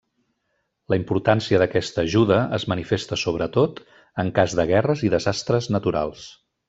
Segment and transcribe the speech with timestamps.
[0.93, 3.83] La importància d'aquesta ajuda és manifesta sobretot
[4.25, 6.27] en cas de guerres i desastres naturals.